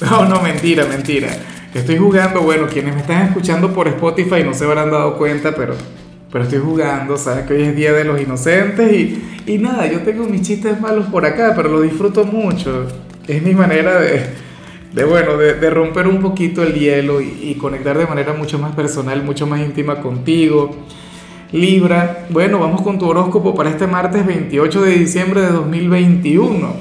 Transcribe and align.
No, 0.10 0.24
no, 0.24 0.40
mentira, 0.40 0.86
mentira. 0.86 1.28
Estoy 1.74 1.98
jugando, 1.98 2.40
bueno, 2.40 2.66
quienes 2.66 2.94
me 2.94 3.00
están 3.00 3.26
escuchando 3.26 3.72
por 3.72 3.86
Spotify 3.86 4.42
no 4.44 4.54
se 4.54 4.64
habrán 4.64 4.90
dado 4.90 5.16
cuenta, 5.16 5.54
pero, 5.54 5.74
pero 6.32 6.44
estoy 6.44 6.58
jugando, 6.58 7.16
sabes 7.16 7.46
que 7.46 7.54
hoy 7.54 7.62
es 7.62 7.76
Día 7.76 7.92
de 7.92 8.04
los 8.04 8.20
Inocentes 8.20 8.92
y, 8.92 9.22
y 9.46 9.58
nada, 9.58 9.86
yo 9.86 10.00
tengo 10.00 10.24
mis 10.24 10.42
chistes 10.42 10.80
malos 10.80 11.06
por 11.06 11.26
acá, 11.26 11.52
pero 11.54 11.68
lo 11.68 11.82
disfruto 11.82 12.24
mucho. 12.24 12.86
Es 13.28 13.42
mi 13.42 13.54
manera 13.54 14.00
de, 14.00 14.26
de 14.92 15.04
bueno, 15.04 15.36
de, 15.36 15.70
romper 15.70 16.08
un 16.08 16.20
poquito 16.20 16.62
el 16.62 16.74
hielo 16.74 17.20
y, 17.20 17.38
y 17.42 17.54
conectar 17.54 17.96
de 17.96 18.06
manera 18.06 18.32
mucho 18.32 18.58
más 18.58 18.74
personal, 18.74 19.22
mucho 19.22 19.46
más 19.46 19.60
íntima 19.60 20.00
contigo. 20.00 20.74
Libra, 21.52 22.26
bueno, 22.30 22.58
vamos 22.58 22.82
con 22.82 22.98
tu 22.98 23.06
horóscopo 23.06 23.54
para 23.54 23.70
este 23.70 23.86
martes 23.86 24.24
28 24.26 24.82
de 24.82 24.90
diciembre 24.92 25.42
de 25.42 25.48
2021. 25.48 26.74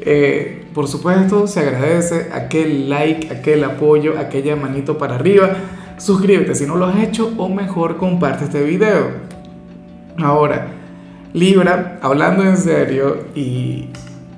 Eh, 0.00 0.63
por 0.74 0.88
supuesto, 0.88 1.46
se 1.46 1.60
agradece 1.60 2.30
aquel 2.32 2.90
like, 2.90 3.32
aquel 3.32 3.62
apoyo, 3.62 4.18
aquella 4.18 4.56
manito 4.56 4.98
para 4.98 5.14
arriba. 5.14 5.50
Suscríbete 5.98 6.56
si 6.56 6.66
no 6.66 6.74
lo 6.74 6.86
has 6.86 7.00
hecho 7.00 7.32
o 7.36 7.48
mejor 7.48 7.96
comparte 7.96 8.44
este 8.44 8.64
video. 8.64 9.12
Ahora, 10.18 10.66
Libra, 11.32 12.00
hablando 12.02 12.42
en 12.42 12.56
serio 12.56 13.26
y, 13.36 13.88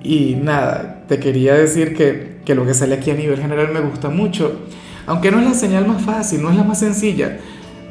y 0.02 0.36
nada, 0.36 1.04
te 1.08 1.18
quería 1.18 1.54
decir 1.54 1.96
que, 1.96 2.38
que 2.44 2.55
lo 2.55 2.66
que 2.66 2.74
sale 2.74 2.96
aquí 2.96 3.10
a 3.10 3.14
nivel 3.14 3.41
general 3.41 3.72
me 3.72 3.80
gusta 3.80 4.10
mucho. 4.10 4.60
Aunque 5.06 5.30
no 5.30 5.38
es 5.41 5.46
la 5.46 5.55
señal 5.55 5.86
más 5.86 6.02
fácil, 6.02 6.42
no 6.42 6.50
es 6.50 6.56
la 6.56 6.64
más 6.64 6.80
sencilla, 6.80 7.38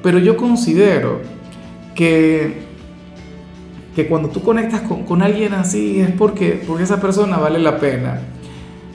pero 0.03 0.19
yo 0.19 0.37
considero 0.37 1.21
que, 1.95 2.61
que 3.95 4.07
cuando 4.07 4.29
tú 4.29 4.43
conectas 4.43 4.81
con, 4.81 5.03
con 5.03 5.23
alguien 5.23 5.53
así 5.53 5.99
es 5.99 6.11
porque, 6.11 6.61
porque 6.67 6.83
esa 6.83 7.01
persona 7.01 7.37
vale 7.37 7.57
la 7.57 7.79
pena. 7.79 8.19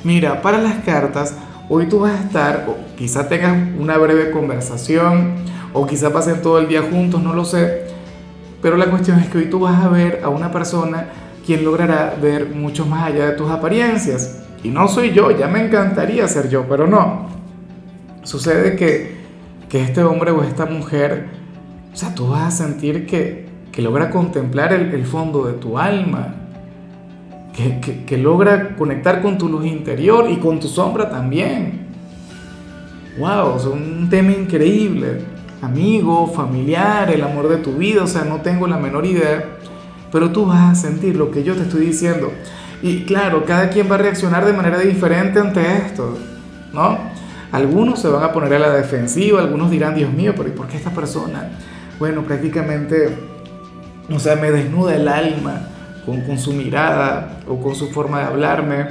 Mira, 0.02 0.40
para 0.40 0.58
las 0.58 0.76
cartas, 0.76 1.36
hoy 1.68 1.86
tú 1.86 2.00
vas 2.00 2.18
a 2.18 2.24
estar, 2.24 2.66
o 2.68 2.96
quizá 2.96 3.28
tengas 3.28 3.54
una 3.78 3.98
breve 3.98 4.30
conversación, 4.30 5.34
o 5.74 5.86
quizá 5.86 6.10
pasen 6.10 6.40
todo 6.40 6.58
el 6.58 6.68
día 6.68 6.82
juntos, 6.82 7.22
no 7.22 7.34
lo 7.34 7.44
sé, 7.44 7.82
pero 8.62 8.78
la 8.78 8.86
cuestión 8.86 9.18
es 9.18 9.28
que 9.28 9.38
hoy 9.38 9.50
tú 9.50 9.60
vas 9.60 9.84
a 9.84 9.88
ver 9.88 10.20
a 10.24 10.30
una 10.30 10.50
persona 10.50 11.08
quien 11.44 11.64
logrará 11.64 12.14
ver 12.20 12.48
mucho 12.48 12.86
más 12.86 13.04
allá 13.04 13.26
de 13.26 13.32
tus 13.32 13.50
apariencias. 13.50 14.42
Y 14.62 14.70
no 14.70 14.88
soy 14.88 15.12
yo, 15.12 15.30
ya 15.30 15.48
me 15.48 15.64
encantaría 15.64 16.26
ser 16.28 16.48
yo, 16.48 16.66
pero 16.66 16.86
no. 16.86 17.28
Sucede 18.22 18.76
que, 18.76 19.16
que 19.68 19.82
este 19.82 20.02
hombre 20.02 20.30
o 20.30 20.42
esta 20.42 20.64
mujer, 20.64 21.28
o 21.92 21.96
sea, 21.96 22.14
tú 22.14 22.28
vas 22.28 22.54
a 22.54 22.64
sentir 22.64 23.06
que, 23.06 23.48
que 23.70 23.82
logra 23.82 24.10
contemplar 24.10 24.72
el, 24.72 24.94
el 24.94 25.04
fondo 25.04 25.46
de 25.46 25.54
tu 25.54 25.78
alma, 25.78 26.39
que, 27.52 28.16
logra 28.16 28.76
conectar 28.76 29.22
con 29.22 29.38
tu 29.38 29.48
luz 29.48 29.66
interior 29.66 30.30
y 30.30 30.36
con 30.36 30.60
tu 30.60 30.68
sombra 30.68 31.10
también. 31.10 31.86
¡Wow! 33.18 33.56
Es 33.56 33.64
un 33.66 34.08
tema 34.08 34.32
increíble. 34.32 35.20
Amigo, 35.62 36.26
familiar, 36.26 37.10
el 37.10 37.22
amor 37.22 37.48
de 37.48 37.58
tu 37.58 37.74
vida, 37.74 38.04
o 38.04 38.06
sea, 38.06 38.24
no 38.24 38.40
tengo 38.40 38.66
la 38.66 38.78
menor 38.78 39.04
idea, 39.04 39.44
pero 40.10 40.30
tú 40.30 40.46
vas 40.46 40.72
a 40.72 40.74
sentir 40.74 41.16
lo 41.16 41.30
que 41.30 41.44
yo 41.44 41.54
te 41.54 41.62
estoy 41.62 41.84
diciendo. 41.86 42.32
Y 42.82 43.04
claro, 43.04 43.44
cada 43.44 43.68
quien 43.68 43.90
va 43.90 43.96
a 43.96 43.98
reaccionar 43.98 44.46
de 44.46 44.54
manera 44.54 44.78
diferente 44.78 45.38
ante 45.38 45.60
esto, 45.76 46.16
¿no? 46.72 46.98
Algunos 47.52 48.00
se 48.00 48.08
van 48.08 48.22
a 48.22 48.32
poner 48.32 48.54
a 48.54 48.58
la 48.58 48.70
defensiva, 48.70 49.40
algunos 49.40 49.70
dirán, 49.70 49.94
Dios 49.94 50.12
mío, 50.12 50.32
pero 50.34 50.48
¿y 50.48 50.52
por 50.52 50.66
qué 50.66 50.78
esta 50.78 50.90
persona? 50.90 51.50
Bueno, 51.98 52.22
prácticamente, 52.22 53.14
o 54.08 54.18
sea, 54.18 54.36
me 54.36 54.50
desnuda 54.50 54.94
el 54.94 55.08
alma 55.08 55.68
con, 56.04 56.20
con 56.22 56.38
su 56.38 56.52
mirada 56.52 57.40
o 57.48 57.60
con 57.60 57.74
su 57.74 57.88
forma 57.88 58.20
de 58.20 58.24
hablarme. 58.26 58.88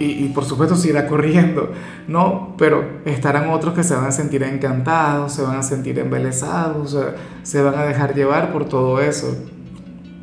Y, 0.00 0.28
por 0.30 0.44
supuesto 0.44 0.74
se 0.74 0.88
irá 0.88 1.06
corriendo, 1.06 1.70
¿no? 2.08 2.54
Pero 2.58 2.84
estarán 3.04 3.50
otros 3.50 3.74
que 3.74 3.84
se 3.84 3.94
van 3.94 4.06
a 4.06 4.12
sentir 4.12 4.42
encantados, 4.42 5.32
se 5.32 5.42
van 5.42 5.56
a 5.56 5.62
sentir 5.62 5.98
embelesados, 6.00 6.98
se 7.44 7.62
van 7.62 7.78
a 7.78 7.84
dejar 7.84 8.12
llevar 8.12 8.52
por 8.52 8.68
todo 8.68 9.00
eso. 9.00 9.34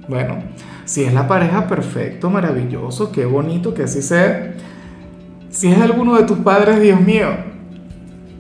Bueno, 0.10 0.44
si 0.84 1.06
es 1.06 1.14
la 1.14 1.28
pareja, 1.28 1.68
perfecto, 1.68 2.30
maravilloso, 2.30 3.14
qué 3.14 3.26
bonito 3.26 3.74
que 3.74 3.84
así 3.84 4.02
sea. 4.02 4.56
Si 5.50 5.72
es 5.72 5.80
alguno 5.80 6.18
de 6.18 6.24
tus 6.24 6.40
padres, 6.40 6.82
Dios 6.82 7.00
mío, 7.00 7.30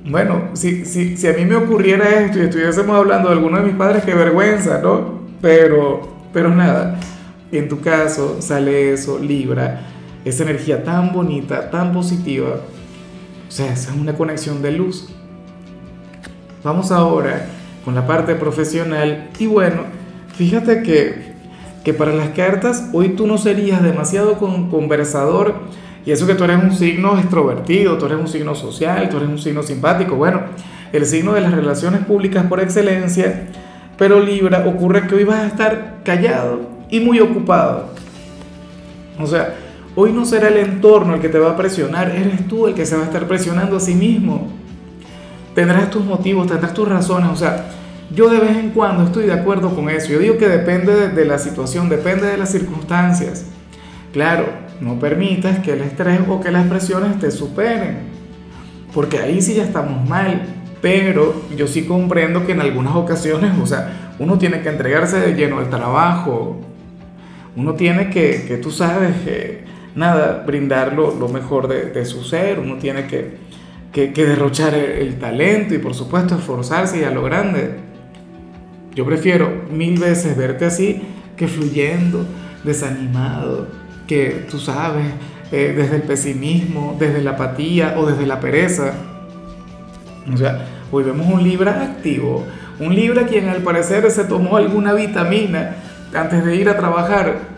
bueno, 0.06 0.50
si, 0.53 0.85
si, 0.85 1.16
si 1.16 1.28
a 1.28 1.34
mí 1.34 1.46
me 1.46 1.56
ocurriera 1.56 2.09
esto 2.22 2.40
y 2.40 2.41
estuviésemos 2.41 2.96
hablando 2.96 3.30
de 3.30 3.35
alguno 3.35 3.57
de 3.57 3.63
mis 3.63 3.75
padres, 3.75 4.03
qué 4.03 4.13
vergüenza, 4.13 4.81
¿no? 4.81 5.22
Pero, 5.41 6.01
pero 6.34 6.53
nada, 6.53 7.00
en 7.52 7.68
tu 7.68 7.81
caso 7.81 8.38
sale 8.42 8.94
eso, 8.94 9.19
Libra, 9.19 9.81
esa 10.24 10.44
energía 10.44 10.84
tan 10.84 11.12
bonita, 11.12 11.69
tan 11.69 11.92
positiva. 11.92 12.62
O 13.47 13.52
sea, 13.52 13.74
esa 13.74 13.92
es 13.92 13.97
una 13.97 14.14
conexión 14.14 14.62
de 14.62 14.72
luz. 14.72 15.09
Vamos 16.64 16.92
ahora 16.92 17.47
con 17.84 17.96
la 17.96 18.06
parte 18.08 18.36
profesional. 18.36 19.30
Y 19.40 19.47
bueno, 19.47 19.81
fíjate 20.36 20.84
que, 20.84 21.34
que 21.84 21.94
para 21.94 22.14
las 22.14 22.30
cartas 22.30 22.90
hoy 22.94 23.09
tú 23.09 23.28
no 23.28 23.38
serías 23.38 23.81
demasiado 23.81 24.38
con, 24.38 24.69
conversador. 24.69 25.56
Y 26.06 26.12
eso 26.12 26.25
que 26.25 26.36
tú 26.36 26.44
eres 26.46 26.63
un 26.63 26.74
signo 26.74 27.18
extrovertido, 27.19 27.98
tú 27.98 28.06
eres 28.08 28.19
un 28.19 28.28
signo 28.28 28.56
social, 28.56 29.09
tú 29.09 29.18
eres 29.18 29.30
un 29.30 29.38
signo 29.38 29.62
simpático. 29.62 30.16
Bueno, 30.16 30.42
el 30.94 31.06
signo 31.06 31.34
de 31.34 31.42
las 31.42 31.52
relaciones 31.52 32.06
públicas 32.06 32.46
por 32.46 32.59
excelencia. 32.59 33.48
Pero 34.01 34.19
Libra, 34.19 34.66
ocurre 34.66 35.06
que 35.06 35.13
hoy 35.13 35.25
vas 35.25 35.41
a 35.41 35.45
estar 35.45 35.97
callado 36.03 36.62
y 36.89 37.00
muy 37.01 37.19
ocupado. 37.19 37.94
O 39.19 39.28
sea, 39.28 39.53
Hoy 39.94 40.12
no 40.12 40.25
será 40.25 40.47
el 40.47 40.57
entorno 40.57 41.13
el 41.13 41.22
que 41.22 41.28
te 41.28 41.38
va 41.38 41.51
a 41.51 41.57
presionar, 41.57 42.09
eres 42.09 42.47
tú 42.47 42.66
el 42.66 42.73
que 42.73 42.85
se 42.85 42.95
va 42.95 43.01
a 43.03 43.06
estar 43.06 43.28
presionando 43.28 43.75
a 43.75 43.79
sí 43.79 43.94
mismo. 43.94 44.47
Tendrás 45.53 45.91
tus 45.91 46.03
motivos, 46.03 46.47
tendrás 46.47 46.73
tus 46.73 46.88
razones, 46.88 47.29
o 47.29 47.35
sea, 47.35 47.66
yo 48.09 48.29
de 48.29 48.39
vez 48.39 48.57
en 48.57 48.69
cuando 48.69 49.03
estoy 49.03 49.25
de 49.25 49.34
acuerdo 49.34 49.75
con 49.75 49.89
eso. 49.89 50.07
Yo 50.07 50.18
digo 50.18 50.38
que 50.38 50.47
depende 50.47 51.09
de, 51.09 51.25
la 51.25 51.38
situación, 51.38 51.89
depende 51.89 52.25
de 52.25 52.38
las 52.38 52.51
circunstancias. 52.51 53.45
Claro, 54.13 54.45
no 54.79 54.97
permitas 54.97 55.59
que 55.59 55.73
el 55.73 55.81
estrés 55.81 56.22
o 56.28 56.39
que 56.39 56.51
las 56.51 56.66
presiones 56.68 57.19
te 57.19 57.29
superen, 57.29 57.97
porque 58.94 59.19
ahí 59.19 59.41
sí 59.41 59.56
ya 59.56 59.63
estamos 59.63 60.09
mal. 60.09 60.41
Pero 60.81 61.44
yo 61.56 61.68
sí 61.68 61.86
comprendo 61.86 62.46
que 62.46 62.53
en 62.53 62.62
algunas 62.62 62.96
ocasiones, 62.96 63.52
o 63.62 63.66
sea, 63.66 64.14
uno 64.19 64.38
tiene 64.38 64.62
que 64.62 64.69
entregarse 64.69 65.19
de 65.19 65.36
lleno 65.36 65.59
al 65.59 65.69
trabajo, 65.69 66.59
uno 67.56 67.74
tiene 67.74 68.09
que, 68.09 68.46
que 68.47 68.58
tú 68.58 68.72
sabes, 68.72 69.16
que 69.24 69.64
nada, 69.96 70.44
brindar 70.46 70.94
lo, 70.94 71.14
lo 71.14 71.28
mejor 71.28 71.68
de, 71.68 71.86
de, 71.92 72.06
su 72.06 72.24
ser, 72.24 72.59
uno 72.59 72.78
tiene 72.78 73.08
que, 73.08 73.38
que, 73.92 74.14
que 74.14 74.25
derrochar 74.25 74.74
el, 74.74 74.92
el, 75.08 75.19
talento 75.19 75.75
y 75.75 75.78
por 75.78 75.94
supuesto 75.94 76.36
esforzarse 76.36 77.02
y 77.02 77.03
a 77.03 77.12
lo 77.12 77.24
grande. 77.24 77.75
Yo 78.96 79.06
prefiero 79.06 79.66
mil 79.72 80.00
veces 80.00 80.36
verte 80.36 80.66
así 80.66 81.02
que 81.36 81.48
fluyendo, 81.48 82.25
desanimado, 82.63 83.68
que 84.08 84.46
tú 84.50 84.59
sabes, 84.59 85.08
eh, 85.52 85.74
desde 85.75 85.98
el 85.98 86.03
pesimismo, 86.03 86.96
desde 87.00 87.22
la 87.22 87.31
apatía 87.31 87.96
o 87.98 88.06
desde 88.06 88.25
la 88.25 88.40
pereza. 88.40 88.94
O 90.31 90.37
sea, 90.37 90.65
hoy 90.91 91.03
vemos 91.03 91.27
un 91.27 91.43
Libra 91.43 91.81
activo, 91.81 92.45
un 92.79 92.93
Libra 92.93 93.25
quien 93.25 93.49
al 93.49 93.61
parecer 93.61 94.09
se 94.11 94.25
tomó 94.25 94.57
alguna 94.57 94.93
vitamina 94.93 95.75
antes 96.13 96.45
de 96.45 96.55
ir 96.55 96.69
a 96.69 96.77
trabajar 96.77 97.51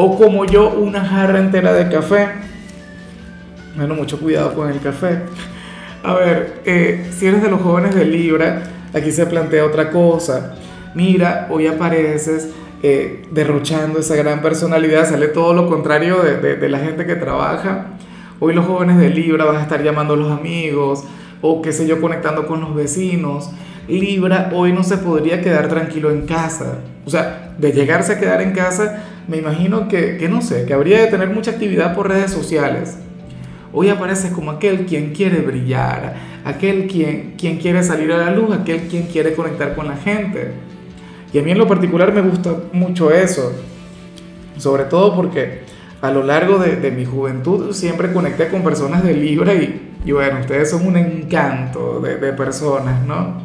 o 0.00 0.16
como 0.16 0.44
yo, 0.44 0.70
una 0.70 1.04
jarra 1.04 1.40
entera 1.40 1.72
de 1.72 1.88
café. 1.88 2.28
Bueno, 3.76 3.96
mucho 3.96 4.20
cuidado 4.20 4.54
con 4.54 4.70
el 4.70 4.80
café. 4.80 5.22
A 6.04 6.14
ver, 6.14 6.60
eh, 6.64 7.10
si 7.16 7.26
eres 7.26 7.42
de 7.42 7.50
los 7.50 7.60
jóvenes 7.60 7.96
de 7.96 8.04
Libra, 8.04 8.62
aquí 8.94 9.10
se 9.10 9.26
plantea 9.26 9.64
otra 9.64 9.90
cosa. 9.90 10.54
Mira, 10.94 11.48
hoy 11.50 11.66
apareces 11.66 12.50
eh, 12.84 13.24
derrochando 13.32 13.98
esa 13.98 14.14
gran 14.14 14.40
personalidad, 14.40 15.08
sale 15.08 15.26
todo 15.26 15.52
lo 15.52 15.68
contrario 15.68 16.22
de, 16.22 16.36
de, 16.36 16.54
de, 16.54 16.68
la 16.68 16.78
gente 16.78 17.04
que 17.04 17.16
trabaja. 17.16 17.86
Hoy 18.38 18.54
los 18.54 18.66
jóvenes 18.66 18.98
de 18.98 19.10
Libra 19.10 19.46
van 19.46 19.56
a 19.56 19.62
estar 19.62 19.82
llamando 19.82 20.14
a 20.14 20.16
los 20.16 20.30
amigos 20.30 21.02
o 21.40 21.62
qué 21.62 21.72
sé 21.72 21.86
yo, 21.86 22.00
conectando 22.00 22.46
con 22.46 22.60
los 22.60 22.74
vecinos. 22.74 23.50
Libra 23.88 24.50
hoy 24.52 24.72
no 24.72 24.84
se 24.84 24.98
podría 24.98 25.40
quedar 25.40 25.68
tranquilo 25.68 26.10
en 26.10 26.26
casa. 26.26 26.80
O 27.06 27.10
sea, 27.10 27.54
de 27.58 27.72
llegarse 27.72 28.12
a 28.12 28.20
quedar 28.20 28.42
en 28.42 28.52
casa, 28.52 29.04
me 29.28 29.38
imagino 29.38 29.88
que, 29.88 30.16
que 30.18 30.28
no 30.28 30.42
sé, 30.42 30.66
que 30.66 30.74
habría 30.74 31.00
de 31.00 31.06
tener 31.06 31.30
mucha 31.30 31.52
actividad 31.52 31.94
por 31.94 32.08
redes 32.08 32.30
sociales. 32.30 32.98
Hoy 33.72 33.88
aparece 33.88 34.32
como 34.32 34.50
aquel 34.50 34.86
quien 34.86 35.12
quiere 35.12 35.40
brillar, 35.40 36.16
aquel 36.44 36.86
quien, 36.86 37.34
quien 37.38 37.58
quiere 37.58 37.82
salir 37.82 38.12
a 38.12 38.18
la 38.18 38.30
luz, 38.30 38.54
aquel 38.54 38.88
quien 38.88 39.04
quiere 39.04 39.34
conectar 39.34 39.74
con 39.74 39.88
la 39.88 39.96
gente. 39.96 40.52
Y 41.32 41.38
a 41.38 41.42
mí 41.42 41.50
en 41.50 41.58
lo 41.58 41.66
particular 41.66 42.12
me 42.12 42.22
gusta 42.22 42.56
mucho 42.72 43.10
eso, 43.10 43.52
sobre 44.56 44.84
todo 44.84 45.14
porque 45.14 45.62
a 46.00 46.10
lo 46.10 46.22
largo 46.22 46.58
de, 46.58 46.76
de 46.76 46.90
mi 46.90 47.04
juventud 47.04 47.72
siempre 47.72 48.12
conecté 48.12 48.48
con 48.48 48.62
personas 48.62 49.02
de 49.02 49.14
Libra 49.14 49.54
y, 49.54 49.87
y 50.08 50.12
bueno, 50.12 50.40
ustedes 50.40 50.70
son 50.70 50.86
un 50.86 50.96
encanto 50.96 52.00
de, 52.00 52.32
personas, 52.32 53.04
¿no? 53.04 53.42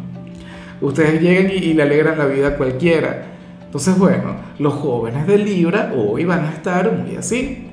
Ustedes 0.79 1.21
llegan 1.21 1.51
y, 1.51 1.73
le 1.73 1.83
alegran 1.83 2.17
la 2.17 2.25
vida 2.25 2.47
a 2.47 2.55
cualquiera. 2.55 3.25
Entonces, 3.65 3.97
bueno, 3.97 4.37
los 4.59 4.73
jóvenes 4.75 5.27
de 5.27 5.39
Libra 5.39 5.91
hoy 5.93 6.23
van 6.23 6.45
a 6.45 6.51
estar 6.53 6.89
muy 6.89 7.17
así. 7.17 7.67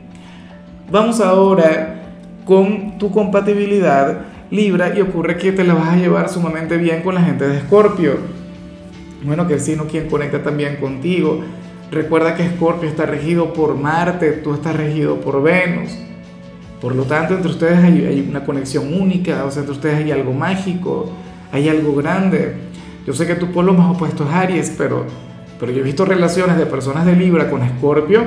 Vamos 0.90 1.20
ahora 1.20 2.02
con 2.44 2.98
tu 2.98 3.12
compatibilidad 3.12 4.22
Libra 4.50 4.92
y 4.98 5.02
ocurre 5.02 5.36
que 5.36 5.52
te 5.52 5.62
la 5.62 5.74
vas 5.74 5.90
a 5.90 5.96
llevar 5.96 6.28
sumamente 6.28 6.76
bien 6.76 7.02
con 7.02 7.14
la 7.14 7.22
gente 7.22 7.46
de 7.46 7.58
Escorpio. 7.58 8.14
Bueno, 9.22 9.46
que 9.46 9.54
el 9.54 9.60
signo 9.60 9.84
quien 9.84 10.08
conecta 10.08 10.42
también 10.42 10.78
contigo. 10.78 11.44
Recuerda 11.92 12.34
que 12.34 12.44
Escorpio 12.44 12.88
está 12.88 13.06
regido 13.06 13.52
por 13.52 13.76
Marte, 13.76 14.32
tú 14.32 14.52
estás 14.52 14.74
regido 14.74 15.20
por 15.20 15.40
Venus. 15.44 15.96
Por 16.80 16.94
lo 16.94 17.04
tanto, 17.04 17.34
entre 17.34 17.50
ustedes 17.50 17.78
hay, 17.78 18.06
hay, 18.06 18.26
una 18.28 18.44
conexión 18.44 18.92
única, 18.94 19.44
o 19.44 19.50
sea, 19.50 19.60
entre 19.60 19.74
ustedes 19.74 19.96
hay 19.96 20.10
algo 20.12 20.32
mágico, 20.32 21.10
hay 21.52 21.68
algo 21.68 21.94
grande. 21.94 22.54
Yo 23.06 23.12
sé 23.12 23.26
que 23.26 23.34
tu 23.34 23.52
polo 23.52 23.74
más 23.74 23.94
opuesto 23.94 24.24
es 24.24 24.30
Aries, 24.30 24.74
pero, 24.78 25.04
pero 25.58 25.72
yo 25.72 25.80
he 25.80 25.82
visto 25.82 26.04
relaciones 26.04 26.56
de 26.56 26.66
personas 26.66 27.04
de 27.04 27.16
Libra 27.16 27.50
con 27.50 27.62
Escorpio 27.62 28.24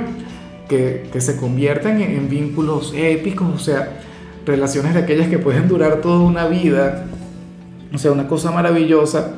que, 0.67 1.09
que, 1.11 1.19
se 1.19 1.37
convierten 1.37 1.99
en, 2.01 2.11
en, 2.11 2.29
vínculos 2.29 2.93
épicos, 2.95 3.47
o 3.53 3.59
sea, 3.59 4.01
relaciones 4.45 4.93
de 4.93 4.99
aquellas 4.99 5.29
que 5.29 5.39
pueden 5.39 5.67
durar 5.67 6.01
toda 6.01 6.19
una 6.19 6.47
vida, 6.47 7.05
o 7.93 7.97
sea, 7.97 8.11
una 8.11 8.27
cosa 8.27 8.51
maravillosa. 8.51 9.33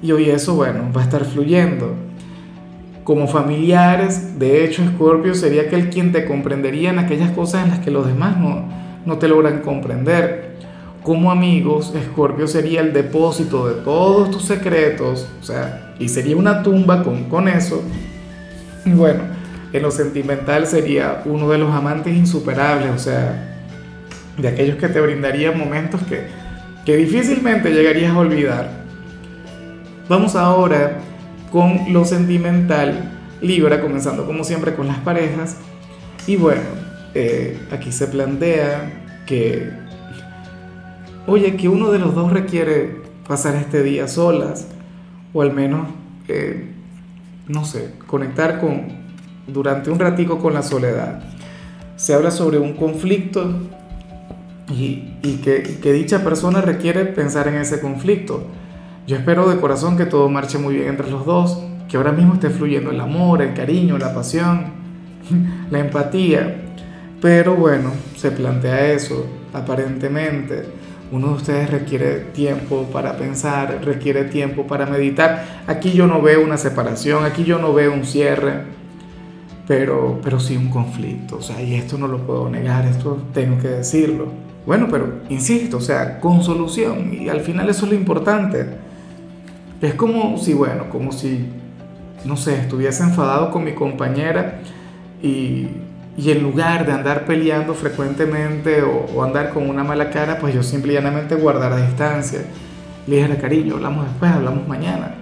Y 0.00 0.12
hoy 0.12 0.30
eso, 0.30 0.54
bueno, 0.54 0.84
va 0.96 1.02
a 1.02 1.04
estar 1.04 1.24
fluyendo. 1.24 1.94
Como 3.08 3.26
familiares, 3.26 4.38
de 4.38 4.66
hecho, 4.66 4.82
Escorpio 4.82 5.34
sería 5.34 5.62
aquel 5.62 5.88
quien 5.88 6.12
te 6.12 6.26
comprendería 6.26 6.90
en 6.90 6.98
aquellas 6.98 7.30
cosas 7.30 7.64
en 7.64 7.70
las 7.70 7.78
que 7.78 7.90
los 7.90 8.06
demás 8.06 8.36
no, 8.36 8.68
no 9.06 9.16
te 9.16 9.28
logran 9.28 9.60
comprender. 9.60 10.56
Como 11.02 11.32
amigos, 11.32 11.94
Escorpio 11.94 12.46
sería 12.46 12.82
el 12.82 12.92
depósito 12.92 13.66
de 13.66 13.82
todos 13.82 14.30
tus 14.30 14.44
secretos, 14.44 15.26
o 15.40 15.42
sea, 15.42 15.94
y 15.98 16.10
sería 16.10 16.36
una 16.36 16.62
tumba 16.62 17.02
con, 17.02 17.30
con 17.30 17.48
eso. 17.48 17.82
Y 18.84 18.90
bueno, 18.90 19.22
en 19.72 19.82
lo 19.82 19.90
sentimental 19.90 20.66
sería 20.66 21.22
uno 21.24 21.48
de 21.48 21.56
los 21.56 21.74
amantes 21.74 22.14
insuperables, 22.14 22.90
o 22.90 22.98
sea, 22.98 23.56
de 24.36 24.48
aquellos 24.48 24.76
que 24.76 24.88
te 24.88 25.00
brindarían 25.00 25.56
momentos 25.58 26.02
que, 26.02 26.26
que 26.84 26.94
difícilmente 26.94 27.70
llegarías 27.70 28.12
a 28.12 28.18
olvidar. 28.18 28.68
Vamos 30.10 30.36
ahora 30.36 30.98
con 31.50 31.92
lo 31.92 32.04
sentimental, 32.04 33.10
Libra, 33.40 33.80
comenzando 33.80 34.26
como 34.26 34.44
siempre 34.44 34.74
con 34.74 34.86
las 34.86 34.98
parejas. 34.98 35.56
Y 36.26 36.36
bueno, 36.36 36.62
eh, 37.14 37.58
aquí 37.70 37.92
se 37.92 38.06
plantea 38.06 39.22
que, 39.26 39.70
oye, 41.26 41.56
que 41.56 41.68
uno 41.68 41.90
de 41.90 41.98
los 41.98 42.14
dos 42.14 42.32
requiere 42.32 43.02
pasar 43.26 43.54
este 43.56 43.82
día 43.82 44.08
solas, 44.08 44.66
o 45.32 45.42
al 45.42 45.52
menos, 45.52 45.88
eh, 46.28 46.70
no 47.46 47.64
sé, 47.64 47.92
conectar 48.06 48.60
con, 48.60 48.88
durante 49.46 49.90
un 49.90 49.98
ratico 49.98 50.38
con 50.38 50.54
la 50.54 50.62
soledad. 50.62 51.22
Se 51.96 52.14
habla 52.14 52.30
sobre 52.30 52.58
un 52.58 52.74
conflicto 52.74 53.54
y, 54.70 55.14
que 55.42 55.92
dicha 55.92 56.22
persona 56.22 56.60
requiere 56.60 57.06
pensar 57.06 57.48
en 57.48 57.54
ese 57.54 57.80
conflicto. 57.80 58.46
Yo 59.08 59.16
espero 59.16 59.48
de 59.48 59.58
corazón 59.58 59.96
que 59.96 60.04
todo 60.04 60.28
marche 60.28 60.58
muy 60.58 60.74
bien 60.74 60.88
entre 60.88 61.10
los 61.10 61.24
dos, 61.24 61.62
que 61.88 61.96
ahora 61.96 62.12
mismo 62.12 62.34
esté 62.34 62.50
fluyendo 62.50 62.90
el 62.90 63.00
amor, 63.00 63.40
el 63.40 63.54
cariño, 63.54 63.96
la 63.96 64.12
pasión, 64.12 64.66
la 65.70 65.78
empatía. 65.78 66.56
Pero 67.18 67.54
bueno, 67.54 67.90
se 68.16 68.30
plantea 68.30 68.92
eso, 68.92 69.24
aparentemente. 69.54 70.64
Uno 71.10 71.28
de 71.28 71.34
ustedes 71.36 71.70
requiere 71.70 72.16
tiempo 72.34 72.82
para 72.92 73.16
pensar, 73.16 73.80
requiere 73.82 74.24
tiempo 74.24 74.66
para 74.66 74.84
meditar. 74.84 75.62
Aquí 75.66 75.92
yo 75.92 76.06
no 76.06 76.20
veo 76.20 76.44
una 76.44 76.58
separación, 76.58 77.24
aquí 77.24 77.44
yo 77.44 77.58
no 77.58 77.72
veo 77.72 77.94
un 77.94 78.04
cierre, 78.04 78.64
pero, 79.66 80.20
pero 80.22 80.38
sí 80.38 80.54
un 80.54 80.68
conflicto. 80.68 81.38
O 81.38 81.42
sea, 81.42 81.62
y 81.62 81.76
esto 81.76 81.96
no 81.96 82.08
lo 82.08 82.26
puedo 82.26 82.50
negar, 82.50 82.84
esto 82.84 83.16
tengo 83.32 83.56
que 83.56 83.68
decirlo. 83.68 84.26
Bueno, 84.66 84.86
pero 84.90 85.20
insisto, 85.30 85.78
o 85.78 85.80
sea, 85.80 86.20
con 86.20 86.42
solución. 86.42 87.14
Y 87.14 87.30
al 87.30 87.40
final 87.40 87.70
eso 87.70 87.86
es 87.86 87.92
lo 87.92 87.96
importante. 87.96 88.87
Es 89.80 89.94
como 89.94 90.36
si, 90.38 90.54
bueno, 90.54 90.90
como 90.90 91.12
si, 91.12 91.46
no 92.24 92.36
sé, 92.36 92.60
estuviese 92.60 93.02
enfadado 93.04 93.50
con 93.50 93.64
mi 93.64 93.74
compañera 93.74 94.60
y, 95.22 95.68
y 96.18 96.32
en 96.32 96.42
lugar 96.42 96.84
de 96.84 96.90
andar 96.90 97.26
peleando 97.26 97.74
frecuentemente 97.74 98.82
o, 98.82 99.22
andar 99.22 99.50
con 99.50 99.70
una 99.70 99.84
mala 99.84 100.10
cara, 100.10 100.38
pues 100.40 100.52
yo 100.52 100.64
simplemente 100.64 101.36
guardar 101.36 101.72
a 101.72 101.86
distancia. 101.86 102.40
Le 103.06 103.16
dijera, 103.16 103.36
cariño, 103.36 103.76
hablamos 103.76 104.04
después, 104.06 104.32
hablamos 104.32 104.66
mañana. 104.66 105.14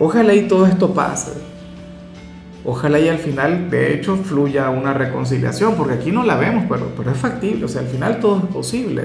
Ojalá 0.00 0.34
y 0.34 0.48
todo 0.48 0.66
esto 0.66 0.92
pase. 0.92 1.30
Ojalá 2.64 2.98
y 2.98 3.08
al 3.08 3.18
final, 3.18 3.70
de 3.70 3.94
hecho, 3.94 4.16
fluya 4.16 4.70
una 4.70 4.92
reconciliación, 4.92 5.76
porque 5.76 5.94
aquí 5.94 6.10
no 6.10 6.24
la 6.24 6.34
vemos, 6.34 6.64
pero, 6.68 6.92
pero 6.96 7.12
es 7.12 7.16
factible, 7.16 7.64
o 7.64 7.68
sea, 7.68 7.82
al 7.82 7.88
final 7.88 8.18
todo 8.18 8.38
es 8.38 8.44
posible. 8.46 9.04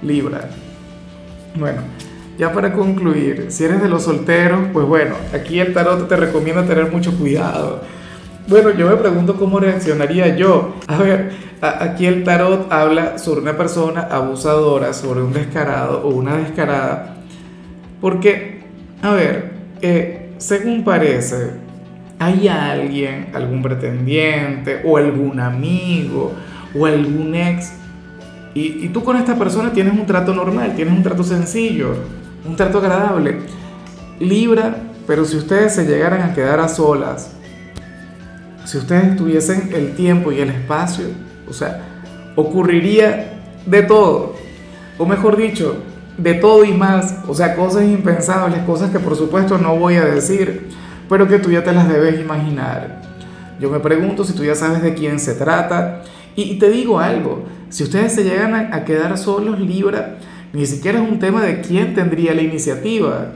Libra. 0.00 0.48
Bueno, 1.56 1.82
ya 2.40 2.54
para 2.54 2.72
concluir, 2.72 3.48
si 3.50 3.64
eres 3.64 3.82
de 3.82 3.88
los 3.90 4.04
solteros, 4.04 4.60
pues 4.72 4.86
bueno, 4.86 5.14
aquí 5.34 5.60
el 5.60 5.74
tarot 5.74 6.08
te 6.08 6.16
recomienda 6.16 6.64
tener 6.64 6.90
mucho 6.90 7.12
cuidado. 7.18 7.82
Bueno, 8.48 8.70
yo 8.70 8.88
me 8.88 8.96
pregunto 8.96 9.36
cómo 9.36 9.60
reaccionaría 9.60 10.34
yo. 10.36 10.76
A 10.86 10.96
ver, 10.96 11.32
aquí 11.60 12.06
el 12.06 12.24
tarot 12.24 12.72
habla 12.72 13.18
sobre 13.18 13.42
una 13.42 13.58
persona 13.58 14.08
abusadora, 14.10 14.94
sobre 14.94 15.20
un 15.20 15.34
descarado 15.34 16.00
o 16.02 16.08
una 16.08 16.38
descarada. 16.38 17.16
Porque, 18.00 18.62
a 19.02 19.12
ver, 19.12 19.52
eh, 19.82 20.32
según 20.38 20.82
parece, 20.82 21.50
hay 22.18 22.48
alguien, 22.48 23.28
algún 23.34 23.60
pretendiente 23.60 24.80
o 24.82 24.96
algún 24.96 25.40
amigo 25.40 26.32
o 26.74 26.86
algún 26.86 27.34
ex 27.34 27.74
y, 28.54 28.86
y, 28.86 28.88
tú 28.88 29.04
con 29.04 29.16
esta 29.16 29.36
persona 29.36 29.72
tienes 29.72 29.92
un 29.92 30.06
trato 30.06 30.34
normal, 30.34 30.74
tienes 30.74 30.92
un 30.92 31.04
trato 31.04 31.22
sencillo, 31.22 31.94
un 32.44 32.56
trato 32.56 32.78
agradable. 32.78 33.40
Libra, 34.18 34.76
pero 35.06 35.24
si 35.24 35.36
ustedes 35.36 35.74
se 35.74 35.86
llegaran 35.86 36.22
a 36.22 36.34
quedar 36.34 36.60
a 36.60 36.68
solas, 36.68 37.32
si 38.64 38.78
ustedes 38.78 39.16
tuviesen 39.16 39.70
el 39.74 39.94
tiempo 39.94 40.30
y 40.30 40.40
el 40.40 40.50
espacio, 40.50 41.06
o 41.48 41.52
sea, 41.52 41.80
ocurriría 42.36 43.40
de 43.66 43.82
todo, 43.82 44.34
o 44.98 45.06
mejor 45.06 45.36
dicho, 45.36 45.76
de 46.16 46.34
todo 46.34 46.64
y 46.64 46.72
más, 46.72 47.16
o 47.26 47.34
sea, 47.34 47.56
cosas 47.56 47.84
impensables, 47.84 48.60
cosas 48.62 48.90
que 48.90 48.98
por 48.98 49.16
supuesto 49.16 49.58
no 49.58 49.76
voy 49.76 49.96
a 49.96 50.04
decir, 50.04 50.68
pero 51.08 51.26
que 51.26 51.38
tú 51.38 51.50
ya 51.50 51.64
te 51.64 51.72
las 51.72 51.88
debes 51.88 52.20
imaginar. 52.20 53.00
Yo 53.58 53.70
me 53.70 53.80
pregunto 53.80 54.24
si 54.24 54.34
tú 54.34 54.44
ya 54.44 54.54
sabes 54.54 54.82
de 54.82 54.94
quién 54.94 55.18
se 55.18 55.34
trata, 55.34 56.02
y, 56.36 56.58
te 56.58 56.70
digo 56.70 57.00
algo, 57.00 57.44
si 57.68 57.82
ustedes 57.82 58.14
se 58.14 58.22
llegan 58.22 58.54
a, 58.54 58.76
a 58.76 58.84
quedar 58.84 59.18
solos, 59.18 59.58
Libra, 59.58 60.18
ni 60.52 60.66
siquiera 60.66 61.02
es 61.02 61.08
un 61.08 61.18
tema 61.18 61.42
de 61.42 61.60
quién 61.60 61.94
tendría 61.94 62.34
la 62.34 62.42
iniciativa. 62.42 63.32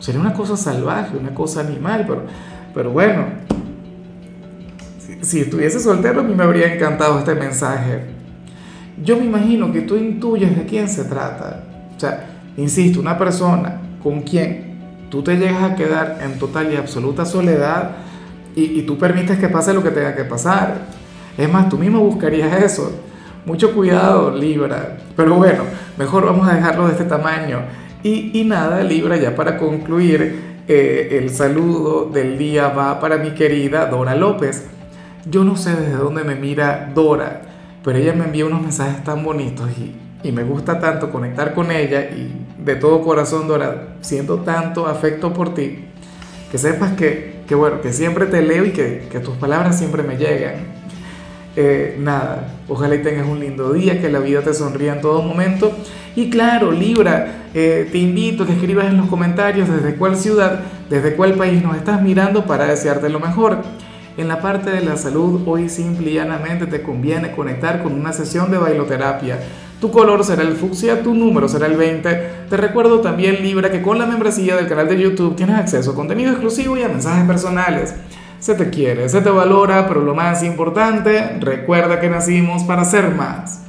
Sería 0.00 0.20
una 0.20 0.32
cosa 0.32 0.56
salvaje, 0.56 1.16
una 1.16 1.34
cosa 1.34 1.60
animal, 1.60 2.04
pero, 2.06 2.22
pero 2.74 2.90
bueno, 2.90 3.26
si, 4.98 5.24
si 5.24 5.40
estuviese 5.40 5.80
soltero 5.80 6.20
a 6.20 6.22
mí 6.22 6.34
me 6.34 6.42
habría 6.42 6.72
encantado 6.74 7.18
este 7.18 7.34
mensaje. 7.34 8.02
Yo 9.02 9.16
me 9.16 9.24
imagino 9.24 9.72
que 9.72 9.82
tú 9.82 9.96
intuyes 9.96 10.56
de 10.56 10.64
quién 10.64 10.88
se 10.88 11.04
trata. 11.04 11.64
O 11.96 12.00
sea, 12.00 12.26
insisto, 12.56 13.00
una 13.00 13.16
persona 13.16 13.80
con 14.02 14.22
quien 14.22 14.78
tú 15.10 15.22
te 15.22 15.36
llegas 15.36 15.62
a 15.62 15.74
quedar 15.76 16.18
en 16.22 16.38
total 16.38 16.72
y 16.72 16.76
absoluta 16.76 17.24
soledad 17.24 17.92
y, 18.54 18.62
y 18.80 18.82
tú 18.82 18.98
permites 18.98 19.38
que 19.38 19.48
pase 19.48 19.72
lo 19.72 19.82
que 19.82 19.90
tenga 19.90 20.14
que 20.14 20.24
pasar. 20.24 20.86
Es 21.36 21.50
más, 21.50 21.68
tú 21.68 21.78
mismo 21.78 22.00
buscarías 22.00 22.62
eso. 22.62 22.92
Mucho 23.48 23.72
cuidado, 23.72 24.30
Libra. 24.30 24.98
Pero 25.16 25.36
bueno, 25.36 25.62
mejor 25.96 26.26
vamos 26.26 26.46
a 26.46 26.54
dejarlo 26.54 26.84
de 26.84 26.92
este 26.92 27.04
tamaño. 27.04 27.60
Y, 28.02 28.38
y 28.38 28.44
nada, 28.44 28.84
Libra, 28.84 29.16
ya 29.16 29.34
para 29.34 29.56
concluir, 29.56 30.58
eh, 30.68 31.08
el 31.12 31.30
saludo 31.30 32.10
del 32.12 32.36
día 32.36 32.68
va 32.68 33.00
para 33.00 33.16
mi 33.16 33.30
querida 33.30 33.86
Dora 33.86 34.14
López. 34.14 34.66
Yo 35.24 35.44
no 35.44 35.56
sé 35.56 35.70
desde 35.70 35.94
dónde 35.94 36.24
me 36.24 36.34
mira 36.34 36.92
Dora, 36.94 37.40
pero 37.82 37.96
ella 37.96 38.12
me 38.12 38.24
envía 38.24 38.44
unos 38.44 38.60
mensajes 38.60 39.02
tan 39.02 39.24
bonitos 39.24 39.70
y, 39.78 39.96
y 40.28 40.30
me 40.30 40.44
gusta 40.44 40.78
tanto 40.78 41.10
conectar 41.10 41.54
con 41.54 41.70
ella 41.70 42.02
y 42.02 42.30
de 42.62 42.76
todo 42.76 43.00
corazón, 43.00 43.48
Dora, 43.48 43.94
siento 44.02 44.40
tanto 44.40 44.86
afecto 44.86 45.32
por 45.32 45.54
ti, 45.54 45.86
que 46.52 46.58
sepas 46.58 46.92
que, 46.92 47.44
que 47.48 47.54
bueno, 47.54 47.80
que 47.80 47.94
siempre 47.94 48.26
te 48.26 48.42
leo 48.42 48.66
y 48.66 48.72
que, 48.72 49.08
que 49.10 49.20
tus 49.20 49.38
palabras 49.38 49.78
siempre 49.78 50.02
me 50.02 50.18
llegan. 50.18 50.76
Eh, 51.60 51.96
nada, 51.98 52.54
ojalá 52.68 52.94
y 52.94 53.02
tengas 53.02 53.26
un 53.26 53.40
lindo 53.40 53.72
día, 53.72 54.00
que 54.00 54.08
la 54.08 54.20
vida 54.20 54.42
te 54.42 54.54
sonría 54.54 54.92
en 54.92 55.00
todo 55.00 55.22
momento. 55.22 55.72
Y 56.14 56.30
claro, 56.30 56.70
Libra, 56.70 57.48
eh, 57.52 57.88
te 57.90 57.98
invito 57.98 58.44
a 58.44 58.46
que 58.46 58.52
escribas 58.52 58.86
en 58.86 58.96
los 58.96 59.08
comentarios 59.08 59.68
desde 59.68 59.96
cuál 59.96 60.16
ciudad, 60.16 60.60
desde 60.88 61.16
cuál 61.16 61.34
país 61.34 61.60
nos 61.60 61.76
estás 61.76 62.00
mirando 62.00 62.46
para 62.46 62.66
desearte 62.66 63.08
lo 63.08 63.18
mejor. 63.18 63.58
En 64.16 64.28
la 64.28 64.40
parte 64.40 64.70
de 64.70 64.82
la 64.82 64.96
salud, 64.96 65.42
hoy 65.46 65.68
simple 65.68 66.12
y 66.12 66.14
llanamente 66.14 66.66
te 66.66 66.80
conviene 66.80 67.32
conectar 67.32 67.82
con 67.82 67.92
una 67.92 68.12
sesión 68.12 68.52
de 68.52 68.58
bailoterapia. 68.58 69.40
Tu 69.80 69.90
color 69.90 70.22
será 70.22 70.42
el 70.42 70.54
fucsia, 70.54 71.02
tu 71.02 71.12
número 71.12 71.48
será 71.48 71.66
el 71.66 71.76
20. 71.76 72.30
Te 72.50 72.56
recuerdo 72.56 73.00
también, 73.00 73.42
Libra, 73.42 73.72
que 73.72 73.82
con 73.82 73.98
la 73.98 74.06
membresía 74.06 74.54
del 74.54 74.68
canal 74.68 74.88
de 74.88 75.00
YouTube 75.00 75.34
tienes 75.34 75.56
acceso 75.56 75.90
a 75.90 75.94
contenido 75.96 76.30
exclusivo 76.30 76.76
y 76.76 76.82
a 76.82 76.88
mensajes 76.88 77.26
personales. 77.26 77.94
Se 78.38 78.54
te 78.54 78.70
quiere, 78.70 79.08
se 79.08 79.20
te 79.20 79.30
valora, 79.30 79.88
pero 79.88 80.00
lo 80.00 80.14
más 80.14 80.42
importante, 80.42 81.38
recuerda 81.40 82.00
que 82.00 82.08
nacimos 82.08 82.62
para 82.64 82.84
ser 82.84 83.14
más. 83.14 83.64